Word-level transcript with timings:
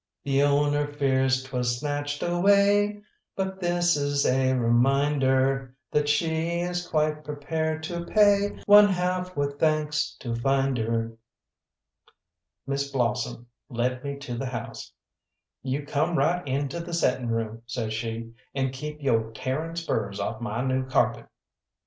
"The 0.23 0.41
owner 0.41 0.87
fears 0.91 1.43
'twas 1.43 1.77
snatched 1.79 2.23
away, 2.23 3.03
But 3.35 3.59
this 3.59 3.95
is 3.95 4.25
a 4.25 4.51
reminder, 4.53 5.75
That 5.91 6.09
she 6.09 6.61
is 6.61 6.87
quite 6.87 7.23
prepared 7.23 7.83
to 7.83 8.05
pay 8.07 8.59
One 8.65 8.87
half, 8.89 9.35
with 9.37 9.59
thanks, 9.59 10.15
to 10.21 10.33
finder." 10.35 11.11
Miss 12.65 12.91
Blossom 12.91 13.45
led 13.69 14.03
me 14.03 14.17
to 14.17 14.35
the 14.39 14.47
house. 14.47 14.91
"You 15.61 15.85
come 15.85 16.17
right 16.17 16.47
into 16.47 16.79
the 16.79 16.95
settin' 16.95 17.29
room," 17.29 17.61
says 17.67 17.93
she, 17.93 18.33
"and 18.55 18.73
keep 18.73 19.03
yo' 19.03 19.29
tearing 19.35 19.75
spurs 19.75 20.19
off 20.19 20.41
my 20.41 20.63
new 20.65 20.83
carpet." 20.83 21.27